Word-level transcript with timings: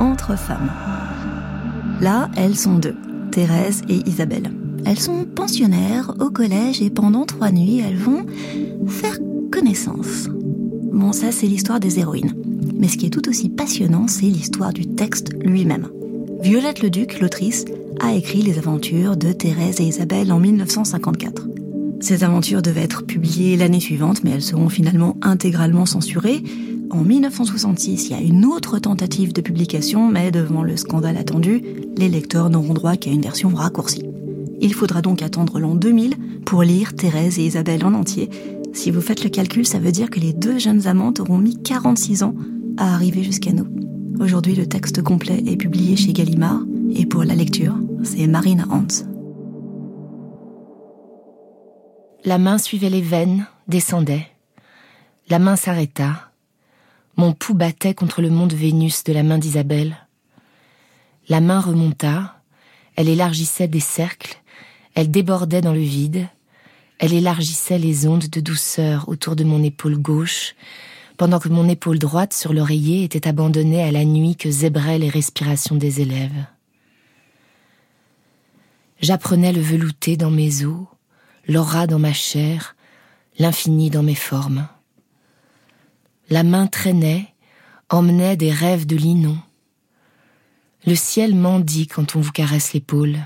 entre 0.00 0.36
femmes. 0.36 0.70
Là, 2.00 2.30
elles 2.36 2.56
sont 2.56 2.78
deux, 2.78 2.96
Thérèse 3.30 3.82
et 3.88 4.00
Isabelle. 4.08 4.50
Elles 4.84 4.98
sont 4.98 5.24
pensionnaires 5.24 6.14
au 6.20 6.30
collège 6.30 6.82
et 6.82 6.90
pendant 6.90 7.24
trois 7.24 7.50
nuits, 7.50 7.80
elles 7.80 7.96
vont 7.96 8.26
faire 8.86 9.18
connaissance. 9.50 10.28
Bon, 10.92 11.12
ça, 11.12 11.32
c'est 11.32 11.46
l'histoire 11.46 11.80
des 11.80 11.98
héroïnes. 11.98 12.34
Mais 12.76 12.88
ce 12.88 12.96
qui 12.96 13.06
est 13.06 13.10
tout 13.10 13.28
aussi 13.28 13.48
passionnant, 13.48 14.08
c'est 14.08 14.26
l'histoire 14.26 14.72
du 14.72 14.86
texte 14.86 15.32
lui-même. 15.42 15.88
Violette 16.42 16.82
Leduc, 16.82 17.20
l'autrice, 17.20 17.64
a 18.00 18.12
écrit 18.12 18.42
les 18.42 18.58
aventures 18.58 19.16
de 19.16 19.32
Thérèse 19.32 19.80
et 19.80 19.84
Isabelle 19.84 20.32
en 20.32 20.40
1954. 20.40 21.48
Ces 22.00 22.22
aventures 22.22 22.60
devaient 22.60 22.82
être 22.82 23.06
publiées 23.06 23.56
l'année 23.56 23.80
suivante, 23.80 24.24
mais 24.24 24.32
elles 24.32 24.42
seront 24.42 24.68
finalement 24.68 25.16
intégralement 25.22 25.86
censurées. 25.86 26.42
En 26.90 27.02
1966, 27.02 28.08
il 28.08 28.12
y 28.12 28.14
a 28.14 28.20
une 28.20 28.44
autre 28.44 28.78
tentative 28.78 29.32
de 29.32 29.40
publication, 29.40 30.08
mais 30.08 30.30
devant 30.30 30.62
le 30.62 30.76
scandale 30.76 31.16
attendu, 31.16 31.62
les 31.96 32.08
lecteurs 32.08 32.50
n'auront 32.50 32.74
droit 32.74 32.96
qu'à 32.96 33.10
une 33.10 33.22
version 33.22 33.48
raccourcie. 33.48 34.04
Il 34.60 34.74
faudra 34.74 35.02
donc 35.02 35.22
attendre 35.22 35.58
l'an 35.58 35.74
2000 35.74 36.14
pour 36.44 36.62
lire 36.62 36.94
Thérèse 36.94 37.38
et 37.38 37.46
Isabelle 37.46 37.84
en 37.84 37.94
entier. 37.94 38.30
Si 38.72 38.90
vous 38.90 39.00
faites 39.00 39.24
le 39.24 39.30
calcul, 39.30 39.66
ça 39.66 39.78
veut 39.78 39.92
dire 39.92 40.10
que 40.10 40.20
les 40.20 40.32
deux 40.32 40.58
jeunes 40.58 40.86
amantes 40.86 41.20
auront 41.20 41.38
mis 41.38 41.56
46 41.56 42.22
ans 42.22 42.34
à 42.76 42.94
arriver 42.94 43.22
jusqu'à 43.22 43.52
nous. 43.52 43.66
Aujourd'hui, 44.20 44.54
le 44.54 44.66
texte 44.66 45.02
complet 45.02 45.42
est 45.46 45.56
publié 45.56 45.96
chez 45.96 46.12
Gallimard, 46.12 46.60
et 46.94 47.06
pour 47.06 47.24
la 47.24 47.34
lecture, 47.34 47.74
c'est 48.02 48.26
Marine 48.26 48.64
Hans. 48.70 49.04
La 52.24 52.38
main 52.38 52.58
suivait 52.58 52.90
les 52.90 53.02
veines, 53.02 53.46
descendait. 53.68 54.26
La 55.28 55.38
main 55.38 55.56
s'arrêta. 55.56 56.30
Mon 57.16 57.32
pouls 57.32 57.54
battait 57.54 57.94
contre 57.94 58.22
le 58.22 58.30
monde 58.30 58.52
Vénus 58.52 59.04
de 59.04 59.12
la 59.12 59.22
main 59.22 59.38
d'Isabelle. 59.38 59.96
La 61.28 61.40
main 61.40 61.60
remonta, 61.60 62.42
elle 62.96 63.08
élargissait 63.08 63.68
des 63.68 63.80
cercles, 63.80 64.36
elle 64.94 65.10
débordait 65.10 65.60
dans 65.60 65.72
le 65.72 65.80
vide, 65.80 66.26
elle 66.98 67.12
élargissait 67.12 67.78
les 67.78 68.08
ondes 68.08 68.28
de 68.28 68.40
douceur 68.40 69.08
autour 69.08 69.36
de 69.36 69.44
mon 69.44 69.62
épaule 69.62 69.96
gauche, 69.96 70.54
pendant 71.16 71.38
que 71.38 71.48
mon 71.48 71.68
épaule 71.68 72.00
droite 72.00 72.32
sur 72.32 72.52
l'oreiller 72.52 73.04
était 73.04 73.28
abandonnée 73.28 73.82
à 73.82 73.92
la 73.92 74.04
nuit 74.04 74.34
que 74.34 74.50
zébraient 74.50 74.98
les 74.98 75.08
respirations 75.08 75.76
des 75.76 76.00
élèves. 76.00 76.46
J'apprenais 79.00 79.52
le 79.52 79.60
velouté 79.60 80.16
dans 80.16 80.30
mes 80.30 80.64
os, 80.64 80.86
l'aura 81.46 81.86
dans 81.86 81.98
ma 82.00 82.12
chair, 82.12 82.74
l'infini 83.38 83.90
dans 83.90 84.02
mes 84.02 84.14
formes. 84.14 84.66
La 86.30 86.42
main 86.42 86.66
traînait, 86.66 87.34
emmenait 87.90 88.36
des 88.36 88.50
rêves 88.50 88.86
de 88.86 88.96
linon. 88.96 89.38
Le 90.86 90.94
ciel 90.94 91.34
mendie 91.34 91.86
quand 91.86 92.16
on 92.16 92.20
vous 92.20 92.32
caresse 92.32 92.72
l'épaule. 92.72 93.18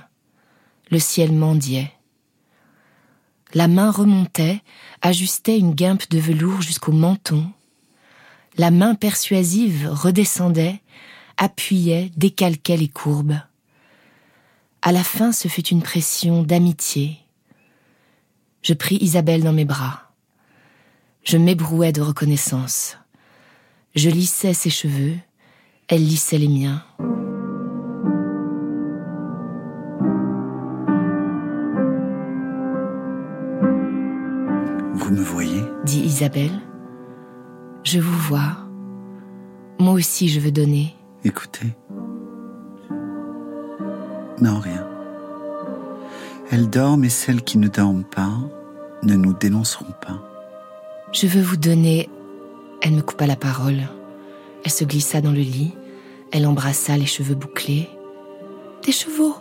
Le 0.90 0.98
ciel 0.98 1.32
mendiait. 1.32 1.92
La 3.54 3.68
main 3.68 3.90
remontait, 3.90 4.62
ajustait 5.00 5.58
une 5.58 5.74
guimpe 5.74 6.10
de 6.10 6.18
velours 6.18 6.60
jusqu'au 6.60 6.92
menton. 6.92 7.50
La 8.56 8.70
main 8.70 8.94
persuasive 8.94 9.88
redescendait, 9.90 10.80
appuyait, 11.36 12.10
décalquait 12.16 12.76
les 12.76 12.88
courbes. 12.88 13.40
À 14.82 14.90
la 14.90 15.04
fin, 15.04 15.32
ce 15.32 15.46
fut 15.46 15.66
une 15.68 15.82
pression 15.82 16.42
d'amitié. 16.42 17.18
Je 18.62 18.74
pris 18.74 18.96
Isabelle 18.96 19.44
dans 19.44 19.52
mes 19.52 19.64
bras. 19.64 20.07
Je 21.30 21.36
m'ébrouais 21.36 21.92
de 21.92 22.00
reconnaissance. 22.00 22.96
Je 23.94 24.08
lissais 24.08 24.54
ses 24.54 24.70
cheveux, 24.70 25.12
elle 25.86 26.00
lissait 26.00 26.38
les 26.38 26.48
miens. 26.48 26.82
Vous 34.94 35.10
me 35.10 35.20
voyez? 35.20 35.62
Dit 35.84 36.00
Isabelle. 36.00 36.62
Je 37.84 38.00
vous 38.00 38.18
vois. 38.20 38.56
Moi 39.78 39.92
aussi 39.92 40.30
je 40.30 40.40
veux 40.40 40.50
donner. 40.50 40.96
Écoutez. 41.24 41.76
Non, 44.40 44.60
rien. 44.60 44.86
Elles 46.50 46.70
dorment 46.70 47.04
et 47.04 47.10
celles 47.10 47.42
qui 47.42 47.58
ne 47.58 47.68
dorment 47.68 48.04
pas 48.04 48.32
ne 49.02 49.14
nous 49.14 49.34
dénonceront 49.34 49.92
pas. 50.00 50.37
Je 51.12 51.26
veux 51.26 51.42
vous 51.42 51.56
donner. 51.56 52.08
Elle 52.80 52.92
me 52.92 53.02
coupa 53.02 53.26
la 53.26 53.36
parole. 53.36 53.82
Elle 54.64 54.70
se 54.70 54.84
glissa 54.84 55.20
dans 55.20 55.32
le 55.32 55.40
lit. 55.40 55.74
Elle 56.32 56.46
embrassa 56.46 56.96
les 56.96 57.06
cheveux 57.06 57.34
bouclés. 57.34 57.88
Des 58.84 58.92
chevaux 58.92 59.34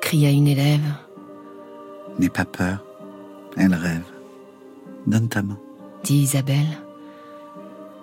cria 0.00 0.30
une 0.30 0.48
élève. 0.48 0.84
N'aie 2.18 2.28
pas 2.28 2.44
peur. 2.44 2.84
Elle 3.56 3.74
rêve. 3.74 4.04
Donne 5.06 5.28
ta 5.28 5.42
main. 5.42 5.58
dit 6.02 6.16
Isabelle. 6.16 6.78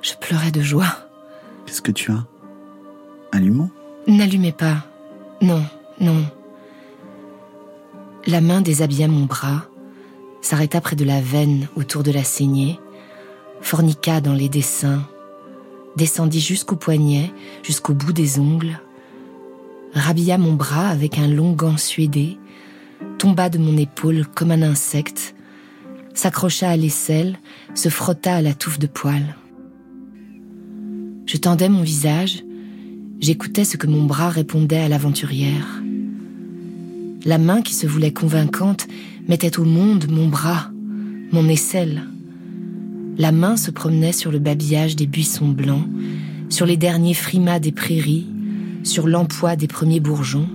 Je 0.02 0.14
pleurais 0.20 0.52
de 0.52 0.62
joie. 0.62 0.96
Qu'est-ce 1.66 1.82
que 1.82 1.92
tu 1.92 2.12
as? 2.12 2.26
Allumons 3.32 3.70
N'allumez 4.08 4.52
pas. 4.52 4.86
Non, 5.42 5.64
non. 6.00 6.26
La 8.28 8.42
main 8.42 8.62
déshabilla 8.62 9.08
mon 9.08 9.26
bras, 9.26 9.66
s'arrêta 10.42 10.82
près 10.82 10.96
de 10.96 11.06
la 11.06 11.22
veine 11.22 11.68
autour 11.76 12.04
de 12.04 12.12
la 12.12 12.24
saignée, 12.24 12.80
forniqua 13.64 14.22
dans 14.22 14.34
les 14.34 14.50
dessins, 14.50 15.02
descendit 15.96 16.42
jusqu'au 16.42 16.76
poignet, 16.76 17.32
jusqu'au 17.64 17.94
bout 17.94 18.14
des 18.14 18.38
ongles, 18.38 18.80
rhabilla 19.94 20.38
mon 20.38 20.54
bras 20.54 20.90
avec 20.90 21.18
un 21.18 21.28
long 21.28 21.54
gant 21.54 21.78
suédé, 21.78 22.38
tomba 23.18 23.50
de 23.50 23.58
mon 23.58 23.78
épaule 23.78 24.26
comme 24.36 24.52
un 24.52 24.62
insecte, 24.62 25.34
s'accrocha 26.14 26.70
à 26.70 26.78
l'aisselle, 26.78 27.40
se 27.74 27.90
frotta 27.90 28.36
à 28.36 28.42
la 28.42 28.54
touffe 28.54 28.80
de 28.80 28.88
poils. 28.88 29.36
Je 31.26 31.38
tendais 31.38 31.70
mon 31.70 31.82
visage, 31.82 32.44
j'écoutais 33.22 33.66
ce 33.66 33.78
que 33.78 33.88
mon 33.88 34.04
bras 34.04 34.30
répondait 34.30 34.82
à 34.82 34.90
l'aventurière. 34.90 35.82
La 37.26 37.38
main 37.38 37.62
qui 37.62 37.74
se 37.74 37.88
voulait 37.88 38.12
convaincante 38.12 38.88
mettait 39.30 39.58
au 39.58 39.64
monde 39.64 40.12
mon 40.12 40.28
bras, 40.28 40.70
mon 41.32 41.48
aisselle. 41.48 42.04
La 43.18 43.32
main 43.32 43.58
se 43.58 43.70
promenait 43.70 44.12
sur 44.12 44.32
le 44.32 44.40
babillage 44.40 44.96
des 44.96 45.06
buissons 45.06 45.50
blancs, 45.50 45.88
sur 46.50 46.66
les 46.66 46.78
derniers 46.78 47.14
frimas 47.14 47.60
des 47.60 47.72
prairies, 47.72 48.28
sur 48.84 49.08
l'emploi 49.08 49.56
des 49.56 49.68
premiers 49.68 50.00
bourgeons. 50.00 50.50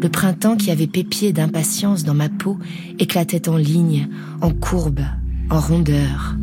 Le 0.00 0.08
printemps 0.08 0.56
qui 0.56 0.70
avait 0.70 0.86
pépié 0.86 1.32
d'impatience 1.32 2.04
dans 2.04 2.14
ma 2.14 2.28
peau 2.28 2.58
éclatait 2.98 3.48
en 3.48 3.56
lignes, 3.56 4.08
en 4.40 4.50
courbes, 4.50 5.04
en 5.50 5.58
rondeurs. 5.58 6.36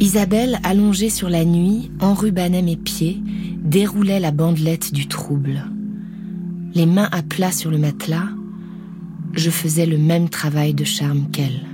Isabelle, 0.00 0.58
allongée 0.64 1.10
sur 1.10 1.30
la 1.30 1.44
nuit, 1.44 1.90
enrubanait 2.00 2.62
mes 2.62 2.76
pieds, 2.76 3.22
déroulait 3.62 4.20
la 4.20 4.30
bandelette 4.30 4.92
du 4.92 5.06
trouble. 5.06 5.64
Les 6.74 6.86
mains 6.86 7.08
à 7.12 7.22
plat 7.22 7.52
sur 7.52 7.70
le 7.70 7.78
matelas, 7.78 8.28
je 9.32 9.50
faisais 9.50 9.86
le 9.86 9.98
même 9.98 10.28
travail 10.28 10.74
de 10.74 10.84
charme 10.84 11.30
qu'elle. 11.30 11.69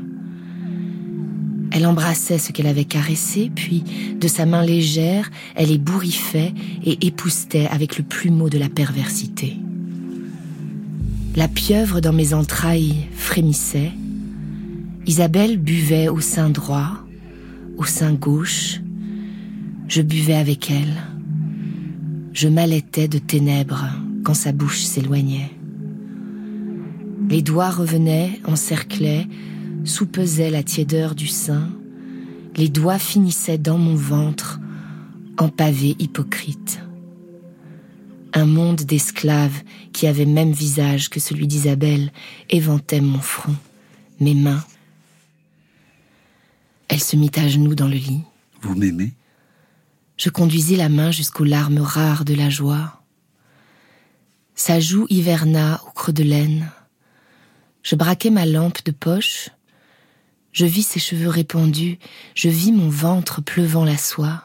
Elle 1.77 1.87
embrassait 1.87 2.39
ce 2.39 2.53
qu'elle 2.53 2.69
avait 2.69 2.87
caressé, 2.87 3.53
puis, 3.55 3.85
de 4.19 4.29
sa 4.29 4.47
main 4.47 4.65
légère, 4.65 5.31
elle 5.55 5.71
ébouriffait 5.71 6.55
et 6.83 7.07
époustait 7.07 7.67
avec 7.67 7.99
le 7.99 8.03
plumeau 8.03 8.49
de 8.49 8.57
la 8.57 8.71
perversité. 8.71 9.59
La 11.35 11.49
pieuvre 11.49 12.01
dans 12.01 12.15
mes 12.15 12.33
entrailles 12.33 12.95
frémissait. 13.13 13.93
Isabelle 15.07 15.59
buvait 15.59 16.09
au 16.09 16.21
sein 16.21 16.49
droit, 16.49 17.05
au 17.77 17.85
sein 17.85 18.15
gauche. 18.15 18.81
Je 19.87 20.01
buvais 20.01 20.37
avec 20.37 20.71
elle. 20.71 20.95
Je 22.33 22.49
m'allaitais 22.49 23.07
de 23.07 23.19
ténèbres 23.19 23.85
quand 24.25 24.33
sa 24.33 24.53
bouche 24.53 24.81
s'éloignait. 24.81 25.51
Les 27.29 27.43
doigts 27.43 27.69
revenaient, 27.69 28.41
encerclaient, 28.47 29.27
soupesaient 29.87 30.51
la 30.51 30.63
tiédeur 30.63 31.15
du 31.15 31.27
sein. 31.27 31.71
Les 32.57 32.69
doigts 32.69 32.99
finissaient 32.99 33.59
dans 33.59 33.79
mon 33.79 33.95
ventre, 33.95 34.61
en 35.39 35.49
pavé 35.49 35.97
hypocrite. 35.99 36.81
Un 38.33 38.47
monde 38.47 38.83
d'esclaves 38.83 39.63
qui 39.93 40.07
avait 40.07 40.27
même 40.27 40.53
visage 40.53 41.11
que 41.11 41.21
celui 41.21 41.47
d'Isabelle 41.47 42.13
éventait 42.51 43.01
mon 43.01 43.21
front, 43.21 43.57
mes 44.21 44.35
mains, 44.35 44.65
elle 46.89 47.01
se 47.01 47.17
mit 47.17 47.31
à 47.37 47.49
genoux 47.49 47.75
dans 47.75 47.89
le 47.89 47.97
lit. 47.97 48.23
Vous 48.63 48.75
m'aimez? 48.75 49.13
Je 50.17 50.31
conduisis 50.31 50.79
la 50.79 50.89
main 50.89 51.11
jusqu'aux 51.11 51.45
larmes 51.45 51.81
rares 51.81 52.25
de 52.25 52.35
la 52.35 52.49
joie. 52.49 53.03
Sa 54.55 54.81
joue 54.81 55.07
hiverna 55.11 55.83
au 55.87 55.91
creux 55.91 56.13
de 56.13 56.23
laine. 56.23 56.71
Je 57.83 57.97
braquai 57.97 58.31
ma 58.31 58.47
lampe 58.47 58.85
de 58.85 58.93
poche. 58.93 59.51
Je 60.57 60.65
vis 60.65 60.85
ses 60.85 61.01
cheveux 61.01 61.29
répandus, 61.29 61.99
je 62.35 62.49
vis 62.49 62.73
mon 62.73 62.89
ventre 62.89 63.43
pleuvant 63.43 63.85
la 63.85 63.99
soie. 63.99 64.45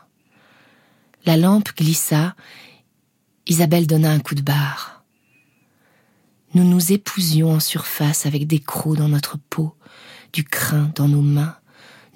La 1.26 1.38
lampe 1.38 1.70
glissa, 1.78 2.36
Isabelle 3.48 3.88
donna 3.88 4.12
un 4.12 4.20
coup 4.20 4.36
de 4.36 4.42
barre. 4.42 5.06
Nous 6.54 6.66
nous 6.66 6.92
épousions 6.92 7.52
en 7.54 7.62
surface 7.62 8.26
avec 8.26 8.46
des 8.46 8.60
crocs 8.60 8.98
dans 8.98 9.08
notre 9.08 9.38
peau, 9.38 9.74
du 10.34 10.44
crin 10.44 10.92
dans 10.96 11.08
nos 11.08 11.22
mains. 11.22 11.56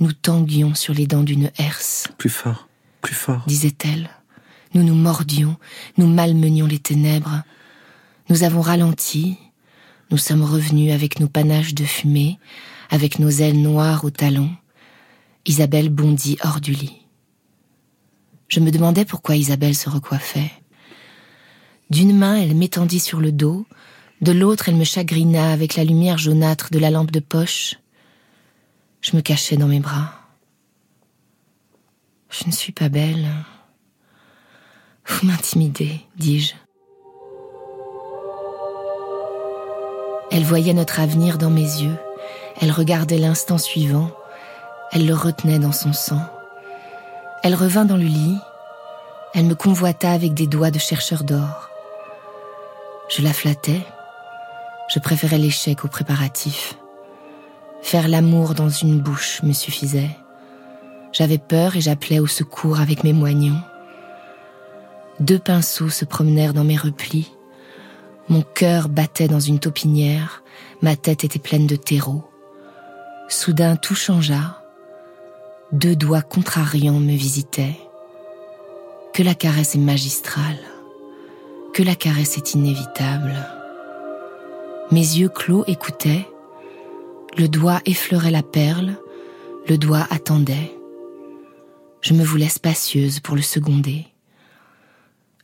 Nous 0.01 0.11
tanguions 0.11 0.75
sur 0.75 0.93
les 0.93 1.07
dents 1.07 1.23
d'une 1.23 1.49
herse. 1.57 2.09
Plus 2.17 2.29
fort, 2.29 2.67
plus 3.01 3.15
fort, 3.15 3.45
disait-elle. 3.47 4.09
Nous 4.73 4.83
nous 4.83 4.93
mordions, 4.95 5.55
nous 5.97 6.07
malmenions 6.07 6.67
les 6.67 6.79
ténèbres. 6.79 7.43
Nous 8.27 8.43
avons 8.43 8.59
ralenti, 8.59 9.37
nous 10.11 10.17
sommes 10.17 10.43
revenus 10.43 10.91
avec 10.91 11.21
nos 11.21 11.29
panaches 11.29 11.73
de 11.73 11.85
fumée, 11.85 12.39
avec 12.89 13.19
nos 13.19 13.29
ailes 13.29 13.61
noires 13.61 14.05
aux 14.05 14.09
talons. 14.09 14.55
Isabelle 15.45 15.89
bondit 15.89 16.37
hors 16.43 16.61
du 16.61 16.73
lit. 16.73 17.01
Je 18.47 18.59
me 18.59 18.71
demandais 18.71 19.05
pourquoi 19.05 19.35
Isabelle 19.35 19.75
se 19.75 19.89
recoiffait. 19.89 20.51
D'une 21.89 22.17
main, 22.17 22.35
elle 22.35 22.55
m'étendit 22.55 22.99
sur 22.99 23.19
le 23.19 23.31
dos, 23.31 23.65
de 24.21 24.31
l'autre, 24.31 24.69
elle 24.69 24.75
me 24.75 24.85
chagrina 24.85 25.51
avec 25.51 25.75
la 25.75 25.83
lumière 25.83 26.17
jaunâtre 26.17 26.69
de 26.71 26.79
la 26.79 26.89
lampe 26.89 27.11
de 27.11 27.19
poche. 27.19 27.75
Je 29.01 29.15
me 29.15 29.21
cachais 29.21 29.57
dans 29.57 29.67
mes 29.67 29.81
bras. 29.81 30.13
Je 32.29 32.45
ne 32.47 32.51
suis 32.51 32.71
pas 32.71 32.89
belle. 32.89 33.27
Vous 35.05 35.27
m'intimidez, 35.27 36.01
dis-je. 36.17 36.53
Elle 40.31 40.43
voyait 40.43 40.73
notre 40.73 40.99
avenir 40.99 41.37
dans 41.37 41.51
mes 41.51 41.61
yeux. 41.61 41.97
Elle 42.61 42.71
regardait 42.71 43.17
l'instant 43.17 43.57
suivant. 43.57 44.11
Elle 44.91 45.05
le 45.05 45.13
retenait 45.13 45.59
dans 45.59 45.71
son 45.71 45.93
sang. 45.93 46.21
Elle 47.43 47.55
revint 47.55 47.85
dans 47.85 47.97
le 47.97 48.03
lit. 48.03 48.37
Elle 49.33 49.45
me 49.45 49.55
convoita 49.55 50.11
avec 50.11 50.33
des 50.33 50.47
doigts 50.47 50.71
de 50.71 50.79
chercheur 50.79 51.23
d'or. 51.23 51.69
Je 53.09 53.21
la 53.21 53.33
flattais. 53.33 53.81
Je 54.87 54.99
préférais 54.99 55.37
l'échec 55.37 55.83
au 55.83 55.87
préparatif. 55.87 56.75
Faire 57.81 58.07
l'amour 58.07 58.53
dans 58.55 58.69
une 58.69 58.99
bouche 58.99 59.43
me 59.43 59.53
suffisait. 59.53 60.17
J'avais 61.11 61.37
peur 61.37 61.75
et 61.75 61.81
j'appelais 61.81 62.19
au 62.19 62.27
secours 62.27 62.79
avec 62.79 63.03
mes 63.03 63.13
moignons. 63.13 63.61
Deux 65.19 65.39
pinceaux 65.39 65.89
se 65.89 66.03
promenèrent 66.03 66.53
dans 66.53 66.63
mes 66.63 66.77
replis. 66.77 67.31
Mon 68.27 68.41
cœur 68.41 68.89
battait 68.89 69.27
dans 69.27 69.39
une 69.39 69.59
taupinière, 69.59 70.43
ma 70.81 70.95
tête 70.95 71.23
était 71.23 71.39
pleine 71.39 71.67
de 71.67 71.75
terreau. 71.75 72.23
Soudain 73.27 73.75
tout 73.75 73.95
changea. 73.95 74.61
Deux 75.71 75.95
doigts 75.95 76.21
contrariants 76.21 76.99
me 76.99 77.15
visitaient. 77.15 77.75
Que 79.13 79.23
la 79.23 79.33
caresse 79.33 79.73
est 79.73 79.79
magistrale, 79.79 80.59
que 81.73 81.81
la 81.81 81.95
caresse 81.95 82.37
est 82.37 82.53
inévitable. 82.53 83.33
Mes 84.91 84.99
yeux 84.99 85.29
clos 85.29 85.63
écoutaient, 85.65 86.27
le 87.35 87.47
doigt 87.47 87.79
effleurait 87.85 88.29
la 88.29 88.43
perle, 88.43 88.95
le 89.67 89.79
doigt 89.79 90.05
attendait. 90.11 90.77
Je 92.01 92.13
me 92.13 92.23
voulais 92.23 92.47
spacieuse 92.47 93.19
pour 93.19 93.35
le 93.35 93.41
seconder. 93.41 94.05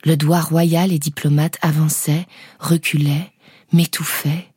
Le 0.05 0.15
doigt 0.17 0.41
royal 0.41 0.91
et 0.91 0.99
diplomate 0.99 1.57
avançait, 1.63 2.27
reculait, 2.59 3.31
m'étouffait, 3.73 4.50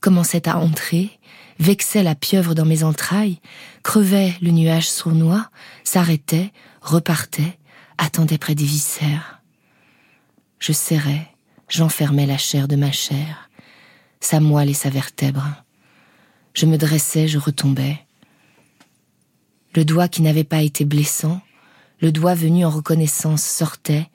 commençait 0.00 0.48
à 0.48 0.58
entrer, 0.58 1.10
vexait 1.58 2.02
la 2.02 2.14
pieuvre 2.14 2.54
dans 2.54 2.64
mes 2.64 2.84
entrailles, 2.84 3.40
crevait 3.82 4.34
le 4.40 4.50
nuage 4.50 4.88
sournois, 4.88 5.50
s'arrêtait, 5.84 6.52
repartait, 6.80 7.58
attendait 7.98 8.38
près 8.38 8.54
des 8.54 8.64
viscères. 8.64 9.40
Je 10.58 10.72
serrais, 10.72 11.28
j'enfermais 11.68 12.26
la 12.26 12.38
chair 12.38 12.68
de 12.68 12.76
ma 12.76 12.92
chair, 12.92 13.50
sa 14.20 14.40
moelle 14.40 14.70
et 14.70 14.74
sa 14.74 14.90
vertèbre. 14.90 15.46
Je 16.54 16.66
me 16.66 16.78
dressais, 16.78 17.28
je 17.28 17.38
retombais. 17.38 17.98
Le 19.74 19.84
doigt 19.84 20.08
qui 20.08 20.22
n'avait 20.22 20.44
pas 20.44 20.62
été 20.62 20.84
blessant, 20.84 21.40
le 22.00 22.10
doigt 22.12 22.34
venu 22.34 22.64
en 22.64 22.70
reconnaissance 22.70 23.42
sortait, 23.42 24.08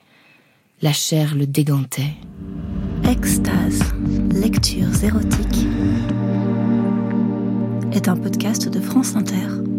la 0.82 0.92
chair 0.92 1.34
le 1.34 1.46
dégantait. 1.46 2.14
Extase, 3.08 3.80
lectures 4.32 5.04
érotiques, 5.04 5.66
est 7.92 8.08
un 8.08 8.16
podcast 8.16 8.68
de 8.68 8.80
France 8.80 9.14
Inter. 9.14 9.73